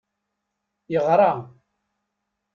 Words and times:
Yeɣra. 0.91 1.31